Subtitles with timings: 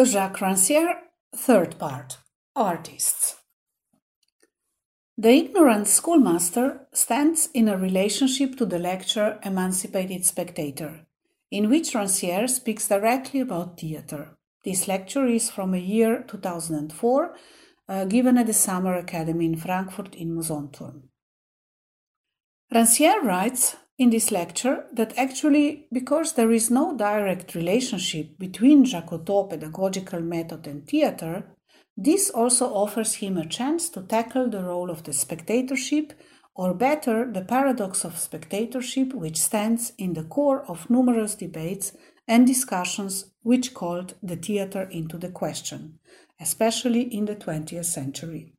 [0.00, 0.94] Jacques Rancière,
[1.36, 2.16] third part
[2.56, 3.36] Artists.
[5.18, 11.06] The ignorant schoolmaster stands in a relationship to the lecture Emancipated Spectator,
[11.50, 14.38] in which Rancière speaks directly about theater.
[14.64, 17.36] This lecture is from a year 2004,
[17.88, 21.02] uh, given at the Summer Academy in Frankfurt in Mousonturm.
[22.72, 29.48] Rancière writes in this lecture that actually, because there is no direct relationship between Jacotot
[29.48, 31.46] pedagogical method and theater,
[31.96, 36.12] this also offers him a chance to tackle the role of the spectatorship,
[36.54, 41.92] or better, the paradox of spectatorship, which stands in the core of numerous debates
[42.26, 45.98] and discussions which called the theater into the question,
[46.40, 48.52] especially in the 20th century.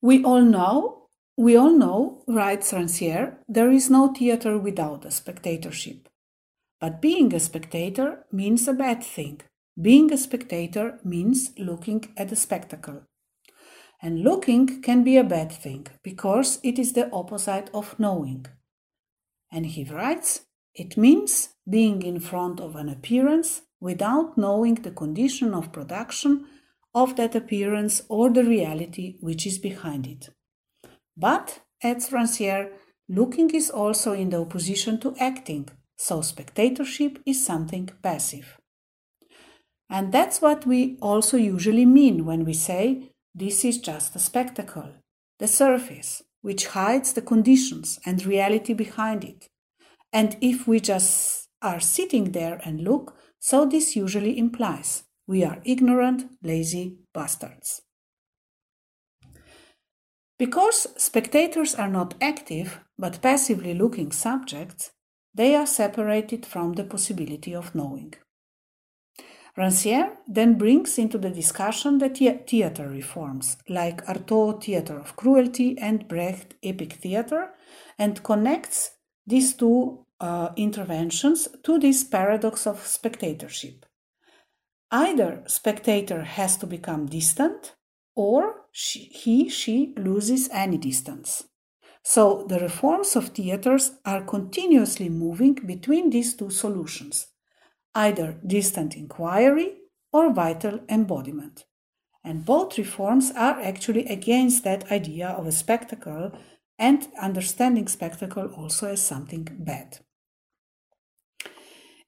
[0.00, 1.05] We all know
[1.36, 6.08] we all know, writes Rancière, there is no theater without a spectatorship.
[6.80, 9.42] But being a spectator means a bad thing.
[9.80, 13.02] Being a spectator means looking at a spectacle.
[14.00, 18.46] And looking can be a bad thing because it is the opposite of knowing.
[19.52, 20.42] And he writes,
[20.74, 26.46] it means being in front of an appearance without knowing the condition of production
[26.94, 30.30] of that appearance or the reality which is behind it.
[31.16, 32.70] But, adds Rancière,
[33.08, 38.58] looking is also in the opposition to acting, so spectatorship is something passive.
[39.88, 44.92] And that's what we also usually mean when we say this is just a spectacle,
[45.38, 49.48] the surface, which hides the conditions and reality behind it.
[50.12, 55.60] And if we just are sitting there and look, so this usually implies we are
[55.64, 57.82] ignorant, lazy bastards.
[60.38, 64.92] Because spectators are not active but passively looking subjects,
[65.34, 68.14] they are separated from the possibility of knowing.
[69.56, 76.06] Rancière then brings into the discussion the theater reforms, like Artaud Theater of Cruelty and
[76.06, 77.54] Brecht Epic Theater,
[77.98, 78.90] and connects
[79.26, 83.86] these two uh, interventions to this paradox of spectatorship.
[84.90, 87.74] Either spectator has to become distant
[88.16, 91.44] or she, he, she loses any distance.
[92.02, 97.28] So the reforms of theaters are continuously moving between these two solutions,
[97.94, 99.74] either distant inquiry
[100.12, 101.64] or vital embodiment.
[102.24, 106.32] And both reforms are actually against that idea of a spectacle
[106.78, 109.98] and understanding spectacle also as something bad.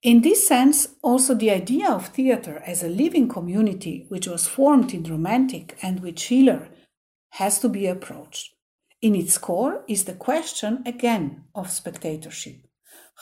[0.02, 4.94] In this sense, also the idea of theatre as a living community, which was formed
[4.94, 6.68] in Romantic and with Schiller,
[7.30, 8.54] has to be approached.
[9.02, 12.68] In its core is the question again of spectatorship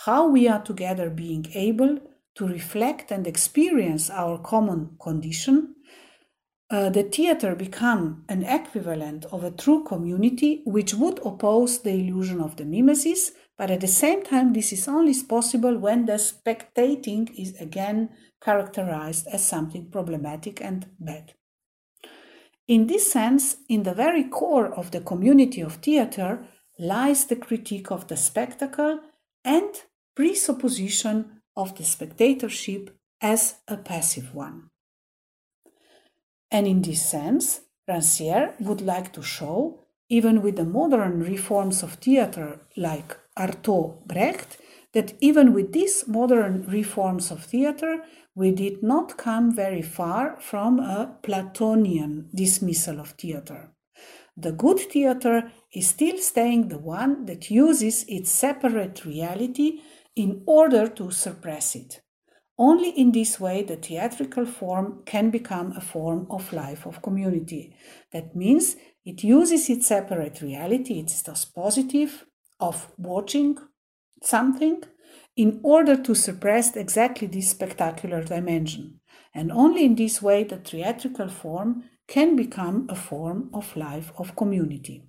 [0.05, 1.99] how we are together being able
[2.35, 5.75] to reflect and experience our common condition.
[6.69, 12.41] Uh, the theater become an equivalent of a true community which would oppose the illusion
[12.41, 17.33] of the mimesis but at the same time, this is only possible when the spectating
[17.39, 18.11] is again
[18.43, 21.33] characterized as something problematic and bad.
[22.69, 26.47] In this sense, in the very core of the community of theater
[26.78, 29.00] lies the critique of the spectacle
[29.45, 29.72] and
[30.15, 32.91] presupposition of the spectatorship
[33.21, 34.71] as a passive one.
[36.50, 41.95] And in this sense, Rancière would like to show, even with the modern reforms of
[41.95, 44.59] theater like Artaud Brecht
[44.93, 48.03] that even with these modern reforms of theater,
[48.35, 53.71] we did not come very far from a Platonian dismissal of theater.
[54.37, 59.81] The good theater is still staying the one that uses its separate reality
[60.15, 62.03] in order to suppress it.
[62.59, 67.75] Only in this way the theatrical form can become a form of life of community.
[68.13, 72.25] That means it uses its separate reality, it's positive,
[72.61, 73.59] of watching
[74.22, 74.83] something
[75.37, 79.01] in order to suppress exactly this spectacular dimension.
[79.34, 84.36] And only in this way the theatrical form can become a form of life of
[84.36, 85.03] community.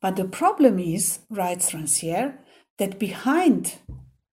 [0.00, 2.38] But the problem is, writes Rancière,
[2.78, 3.76] that behind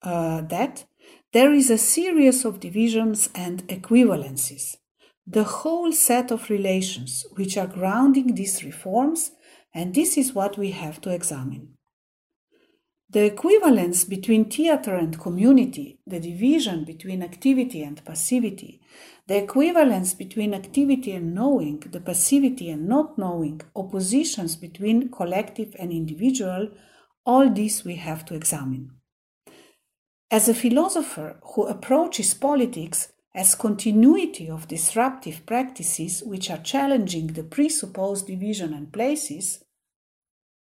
[0.02, 0.86] uh, that
[1.32, 4.78] there is a series of divisions and equivalencies.
[5.28, 9.32] The whole set of relations which are grounding these reforms
[9.74, 11.76] and this is what we have to examine.
[13.12, 18.82] The equivalence between theater and community, the division between activity and passivity,
[19.28, 25.92] the equivalence between activity and knowing, the passivity and not knowing, oppositions between collective and
[25.92, 26.70] individual,
[27.26, 28.92] all this we have to examine.
[30.30, 37.44] As a philosopher who approaches politics as continuity of disruptive practices which are challenging the
[37.44, 39.64] presupposed division and places,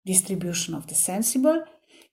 [0.06, 1.64] distribution of the sensible,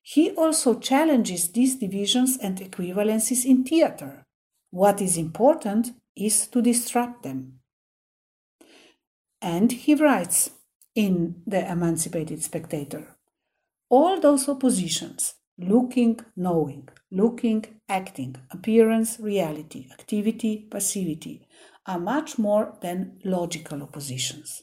[0.03, 4.25] he also challenges these divisions and equivalences in theater.
[4.71, 7.61] What is important is to disrupt them.
[9.41, 10.51] And he writes
[10.95, 13.17] in The Emancipated Spectator
[13.89, 21.47] all those oppositions looking, knowing, looking, acting, appearance, reality, activity, passivity
[21.87, 24.63] are much more than logical oppositions.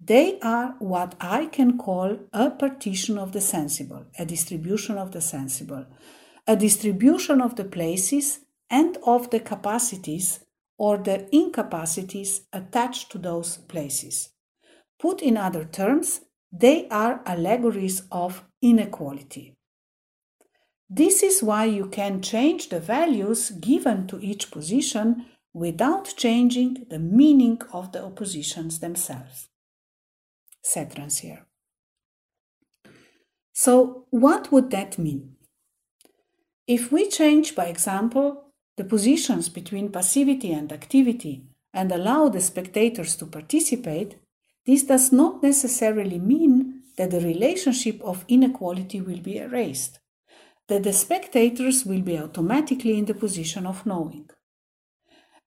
[0.00, 5.20] They are what I can call a partition of the sensible, a distribution of the
[5.20, 5.86] sensible,
[6.46, 8.40] a distribution of the places
[8.70, 10.40] and of the capacities
[10.76, 14.30] or the incapacities attached to those places.
[15.00, 16.20] Put in other terms,
[16.52, 19.57] they are allegories of inequality.
[20.90, 26.98] This is why you can change the values given to each position without changing the
[26.98, 29.48] meaning of the oppositions themselves,
[30.62, 31.42] said Rancière.
[33.52, 35.36] So, what would that mean?
[36.66, 41.44] If we change, by example, the positions between passivity and activity
[41.74, 44.16] and allow the spectators to participate,
[44.64, 49.98] this does not necessarily mean that the relationship of inequality will be erased
[50.68, 54.28] that the spectators will be automatically in the position of knowing.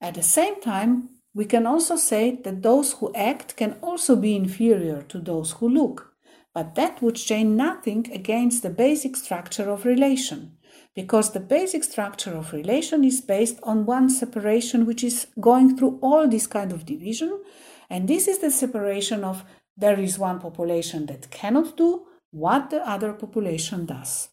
[0.01, 4.35] At the same time, we can also say that those who act can also be
[4.35, 6.13] inferior to those who look,
[6.53, 10.57] but that would change nothing against the basic structure of relation,
[10.95, 16.00] because the basic structure of relation is based on one separation which is going through
[16.01, 17.41] all this kind of division,
[17.89, 19.45] and this is the separation of
[19.77, 24.31] there is one population that cannot do what the other population does.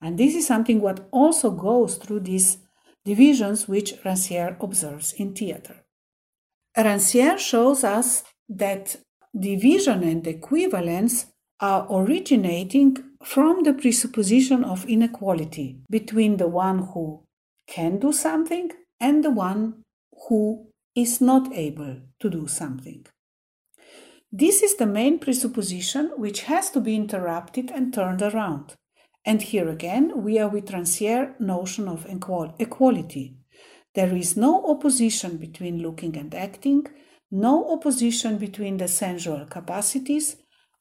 [0.00, 2.58] And this is something what also goes through these
[3.04, 5.84] divisions which Rancière observes in theater.
[6.76, 8.96] Rancière shows us that
[9.38, 11.26] division and equivalence
[11.60, 17.22] are originating from the presupposition of inequality between the one who
[17.66, 19.82] can do something and the one
[20.28, 23.06] who is not able to do something.
[24.32, 28.76] This is the main presupposition which has to be interrupted and turned around.
[29.24, 33.36] And here again, we are with Rancière notion of equality.
[33.94, 36.86] There is no opposition between looking and acting,
[37.30, 40.36] no opposition between the sensual capacities.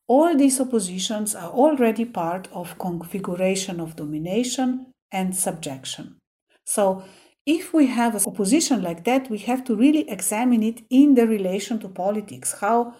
[0.08, 6.18] All these oppositions are already part of configuration of domination and subjection.
[6.66, 7.04] So,
[7.46, 11.28] if we have a opposition like that, we have to really examine it in the
[11.28, 12.94] relation to politics, how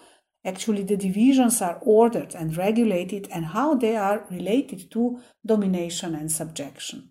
[0.44, 6.32] Actually, the divisions are ordered and regulated and how they are related to domination and
[6.32, 7.10] subjection.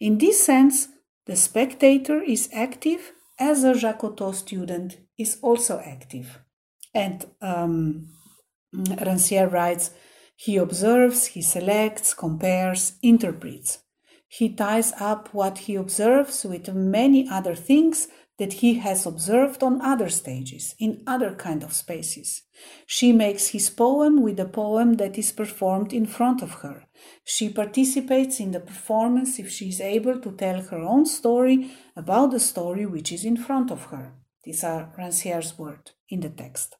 [0.00, 0.88] In this sense,
[1.26, 6.40] the spectator is active as a Jacotot student is also active.
[6.92, 8.08] And um,
[8.74, 9.90] Rancière writes,
[10.36, 13.78] he observes, he selects, compares, interprets.
[14.26, 18.08] He ties up what he observes with many other things
[18.38, 22.42] that he has observed on other stages, in other kind of spaces.
[22.86, 26.84] She makes his poem with the poem that is performed in front of her.
[27.24, 32.32] She participates in the performance if she is able to tell her own story about
[32.32, 34.14] the story which is in front of her.
[34.42, 36.76] These are Rancière's words in the text.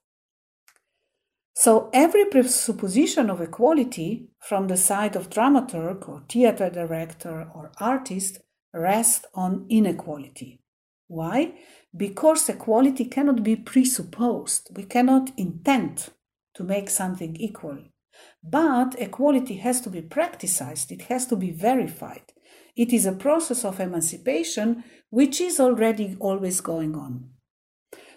[1.56, 8.40] So every presupposition of equality from the side of dramaturg or theater director or artist
[8.72, 10.63] rests on inequality.
[11.06, 11.54] Why?
[11.96, 14.70] Because equality cannot be presupposed.
[14.74, 16.08] We cannot intend
[16.54, 17.78] to make something equal.
[18.42, 22.32] But equality has to be practiced, it has to be verified.
[22.76, 27.30] It is a process of emancipation which is already always going on.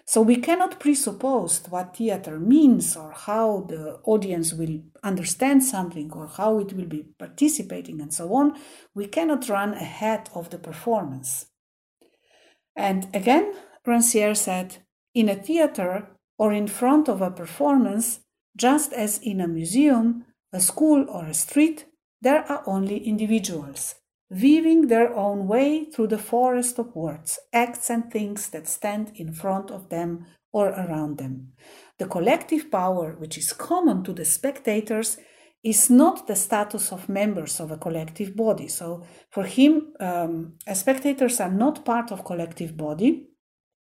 [0.04, 6.28] So we cannot presuppose what theater means or how the audience will understand something or
[6.28, 8.58] how it will be participating and so on.
[8.94, 11.47] We cannot run ahead of the performance.
[12.78, 13.54] And again,
[13.84, 14.78] Rancière said,
[15.12, 16.08] in a theater
[16.38, 18.20] or in front of a performance,
[18.56, 21.86] just as in a museum, a school, or a street,
[22.22, 23.96] there are only individuals,
[24.30, 29.32] weaving their own way through the forest of words, acts, and things that stand in
[29.32, 31.52] front of them or around them.
[31.98, 35.18] The collective power, which is common to the spectators,
[35.62, 38.68] is not the status of members of a collective body.
[38.68, 43.28] So for him, um, spectators are not part of collective body.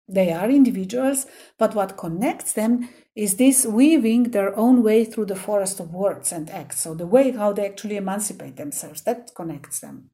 [0.09, 1.25] They are individuals,
[1.57, 6.31] but what connects them is this weaving their own way through the forest of words
[6.31, 6.81] and acts.
[6.81, 10.11] So the way how they actually emancipate themselves, that connects them.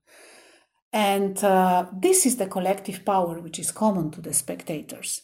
[0.91, 5.21] And uh, this is the collective power which is common to the spectators.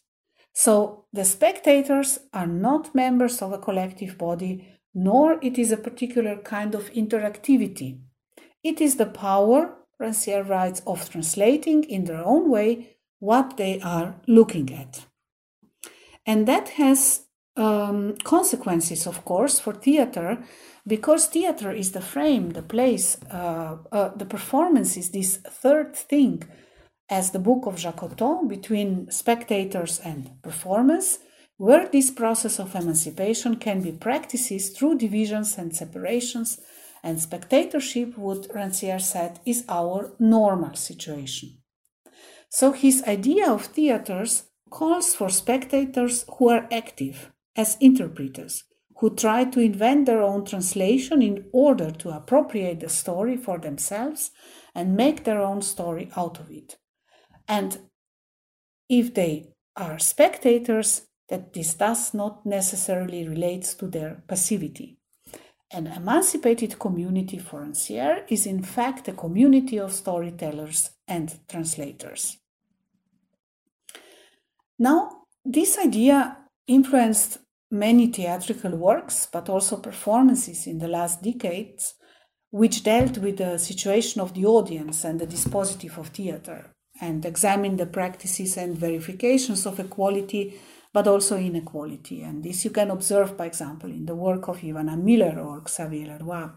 [0.53, 6.35] So the spectators are not members of a collective body, nor it is a particular
[6.55, 7.99] kind of interactivity.
[8.63, 9.59] It is the power,
[10.01, 15.05] Rancière writes, of translating in their own way what they are looking at.
[16.25, 17.21] And that has
[17.55, 20.43] um, consequences, of course, for theater,
[20.85, 26.43] because theater is the frame, the place, uh, uh, the performance is this third thing,
[27.09, 31.19] as the book of Jacotot, between spectators and performance,
[31.59, 36.57] where this process of emancipation can be practiced through divisions and separations,
[37.03, 41.57] and spectatorship, what Rancière said, is our normal situation.
[42.49, 48.63] So his idea of theaters calls for spectators who are active as interpreters,
[48.99, 54.31] who try to invent their own translation in order to appropriate the story for themselves
[54.73, 56.77] and make their own story out of it.
[57.49, 57.79] And
[58.87, 64.97] if they are spectators, that this does not necessarily relate to their passivity.
[65.71, 72.37] An emancipated community for Rancière is in fact a community of storytellers and translators.
[74.79, 81.93] Now, this idea influenced many theatrical works, but also performances in the last decades,
[82.49, 87.79] which dealt with the situation of the audience and the dispositive of theater, and examined
[87.79, 90.59] the practices and verifications of equality,
[90.93, 92.21] but also inequality.
[92.21, 96.17] And this you can observe, by example, in the work of Ivana Müller or Xavier
[96.19, 96.49] Le Roy.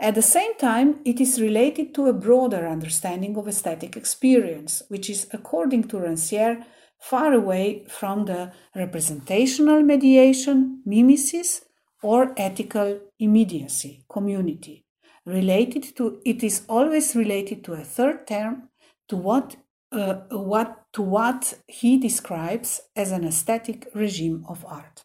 [0.00, 5.10] At the same time, it is related to a broader understanding of aesthetic experience, which
[5.10, 6.64] is, according to Rancière,
[7.00, 11.62] far away from the representational mediation, mimesis,
[12.02, 14.84] or ethical immediacy, community.
[15.26, 18.68] Related to it is always related to a third term,
[19.08, 19.56] to what
[19.90, 25.04] uh, what to what he describes as an aesthetic regime of art.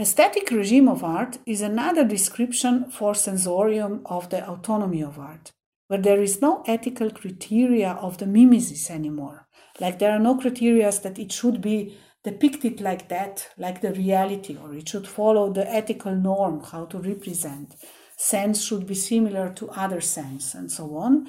[0.00, 5.50] Aesthetic regime of art is another description for sensorium of the autonomy of art,
[5.88, 9.48] where there is no ethical criteria of the mimesis anymore.
[9.80, 14.56] Like there are no criteria that it should be depicted like that, like the reality,
[14.56, 17.74] or it should follow the ethical norm, how to represent.
[18.16, 21.28] Sense should be similar to other sense, and so on.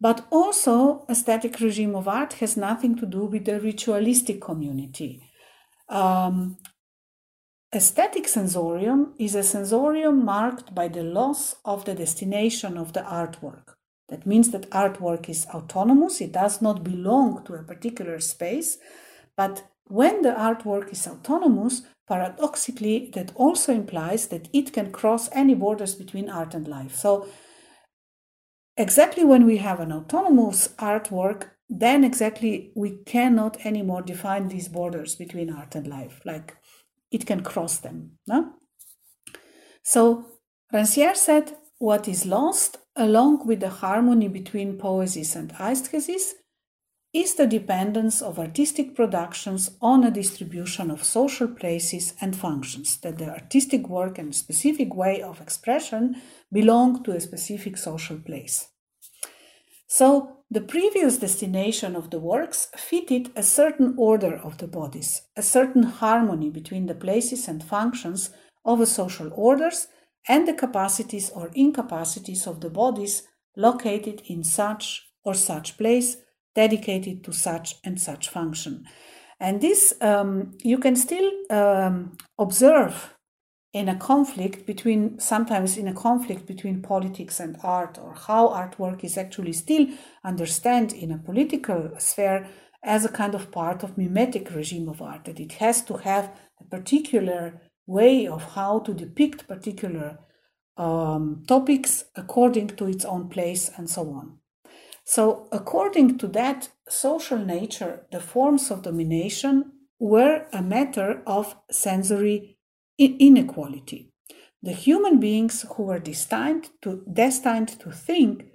[0.00, 5.22] But also, aesthetic regime of art has nothing to do with the ritualistic community.
[5.88, 6.56] Um,
[7.74, 13.74] aesthetic sensorium is a sensorium marked by the loss of the destination of the artwork.
[14.08, 18.78] That means that artwork is autonomous, it does not belong to a particular space,
[19.36, 25.54] but when the artwork is autonomous, paradoxically, that also implies that it can cross any
[25.54, 26.94] borders between art and life.
[26.94, 27.28] So,
[28.80, 35.14] exactly when we have an autonomous artwork, then exactly we cannot anymore define these borders
[35.14, 36.20] between art and life.
[36.24, 36.56] Like
[37.10, 38.12] it can cross them.
[38.26, 38.54] No?
[39.82, 40.26] So,
[40.72, 46.34] Rancière said what is lost, along with the harmony between poiesis and aesthesis,
[47.12, 53.18] is the dependence of artistic productions on a distribution of social places and functions, that
[53.18, 58.68] the artistic work and specific way of expression belong to a specific social place.
[59.88, 65.42] So, the previous destination of the works fitted a certain order of the bodies, a
[65.42, 68.30] certain harmony between the places and functions
[68.64, 69.88] of a social orders
[70.28, 73.24] and the capacities or incapacities of the bodies
[73.56, 76.16] located in such or such place
[76.54, 78.84] dedicated to such and such function.
[79.38, 83.14] And this um, you can still um, observe
[83.72, 89.04] in a conflict between, sometimes in a conflict between politics and art, or how artwork
[89.04, 89.86] is actually still
[90.24, 92.48] understood in a political sphere
[92.82, 96.32] as a kind of part of mimetic regime of art, that it has to have
[96.60, 100.18] a particular way of how to depict particular
[100.76, 104.39] um, topics according to its own place and so on.
[105.10, 112.58] So, according to that social nature, the forms of domination were a matter of sensory
[112.96, 114.12] inequality.
[114.62, 118.54] The human beings who were destined to, destined to think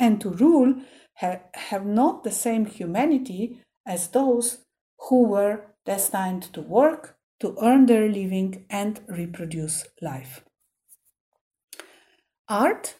[0.00, 0.74] and to rule
[1.14, 4.64] have, have not the same humanity as those
[5.08, 10.44] who were destined to work, to earn their living and reproduce life.
[12.48, 12.96] Art,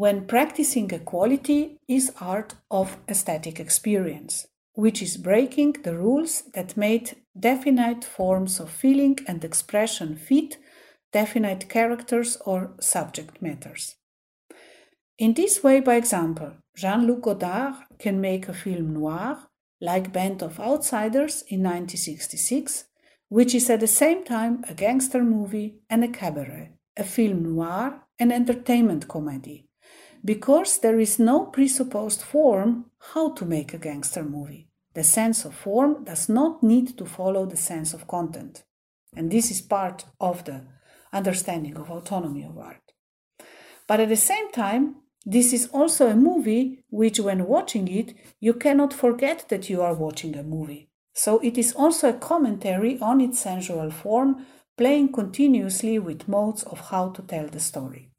[0.00, 7.16] when practicing equality, is art of aesthetic experience, which is breaking the rules that made
[7.38, 10.56] definite forms of feeling and expression fit
[11.12, 13.96] definite characters or subject matters.
[15.18, 19.50] In this way, by example, Jean Luc Godard can make a film noir,
[19.82, 22.86] like Band of Outsiders in 1966,
[23.28, 28.06] which is at the same time a gangster movie and a cabaret, a film noir
[28.18, 29.66] and entertainment comedy,
[30.24, 34.68] because there is no presupposed form how to make a gangster movie.
[34.94, 38.64] The sense of form does not need to follow the sense of content.
[39.16, 40.66] And this is part of the
[41.12, 42.92] understanding of autonomy of art.
[43.86, 44.96] But at the same time,
[45.26, 49.94] this is also a movie which, when watching it, you cannot forget that you are
[49.94, 50.90] watching a movie.
[51.12, 54.46] So it is also a commentary on its sensual form,
[54.76, 58.09] playing continuously with modes of how to tell the story.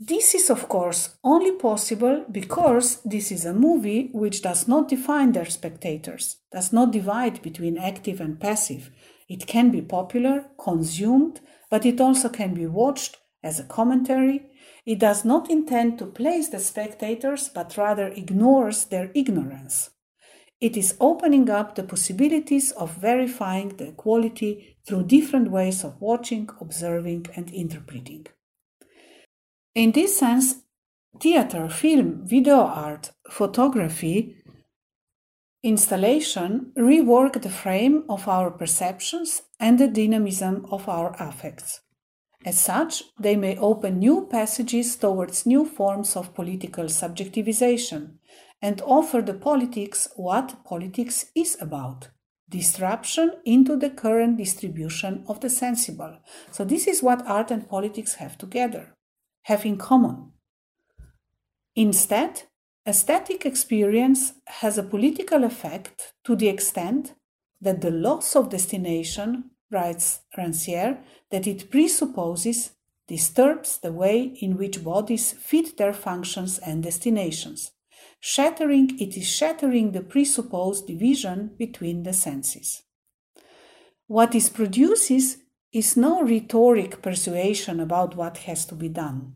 [0.00, 5.30] This is, of course, only possible because this is a movie which does not define
[5.30, 8.90] their spectators, does not divide between active and passive.
[9.28, 14.50] It can be popular, consumed, but it also can be watched as a commentary.
[14.84, 19.90] It does not intend to place the spectators, but rather ignores their ignorance.
[20.60, 26.48] It is opening up the possibilities of verifying the quality through different ways of watching,
[26.60, 28.26] observing, and interpreting.
[29.74, 30.62] In this sense,
[31.18, 34.36] theater, film, video art, photography,
[35.64, 41.80] installation rework the frame of our perceptions and the dynamism of our affects.
[42.46, 48.18] As such, they may open new passages towards new forms of political subjectivization
[48.62, 52.10] and offer the politics what politics is about
[52.48, 56.18] disruption into the current distribution of the sensible.
[56.52, 58.94] So, this is what art and politics have together
[59.44, 60.32] have in common.
[61.76, 62.42] Instead,
[62.86, 67.14] aesthetic experience has a political effect to the extent
[67.60, 70.98] that the loss of destination, writes Rancière,
[71.30, 72.70] that it presupposes
[73.06, 77.72] disturbs the way in which bodies fit their functions and destinations.
[78.20, 82.82] Shattering, it is shattering the presupposed division between the senses.
[84.06, 85.38] What it produces
[85.74, 89.34] is no rhetoric persuasion about what has to be done,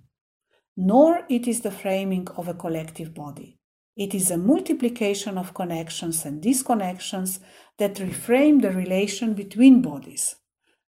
[0.77, 3.59] nor it is the framing of a collective body.
[3.97, 7.41] It is a multiplication of connections and disconnections
[7.79, 10.37] that reframe the relation between bodies,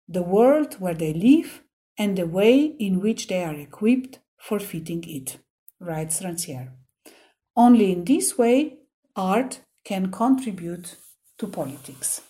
[0.08, 1.62] the world where they live,
[1.98, 5.38] and the way in which they are equipped for fitting it,
[5.80, 6.70] writes Rancière.
[7.56, 8.78] Only in this way,
[9.16, 10.94] art can contribute
[11.38, 12.20] to politics.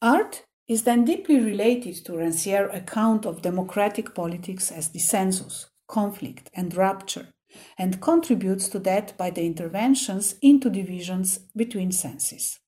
[0.00, 6.74] Art is then deeply related to Rancière's account of democratic politics as dissensus, conflict, and
[6.74, 7.28] rupture,
[7.78, 12.58] and contributes to that by the interventions into divisions between senses.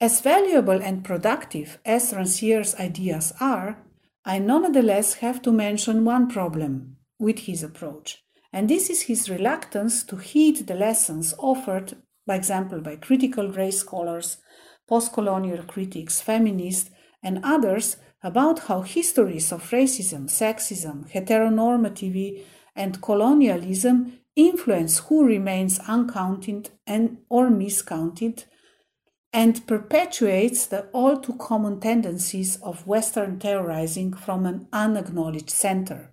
[0.00, 3.82] As valuable and productive as Rancière's ideas are,
[4.24, 10.02] I nonetheless have to mention one problem with his approach, and this is his reluctance
[10.04, 11.94] to heed the lessons offered,
[12.26, 14.38] by example, by critical race scholars
[14.90, 16.90] postcolonial critics, feminists,
[17.22, 22.42] and others about how histories of racism, sexism, heteronormativity,
[22.74, 28.44] and colonialism influence who remains uncounted and or miscounted
[29.32, 36.10] and perpetuates the all too common tendencies of Western terrorizing from an unacknowledged center.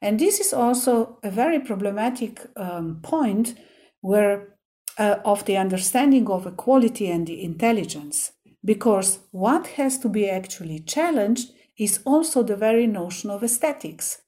[0.00, 3.54] And this is also a very problematic um, point
[4.00, 4.51] where
[4.98, 8.32] uh, of the understanding of equality and the intelligence,
[8.64, 14.22] because what has to be actually challenged is also the very notion of aesthetics,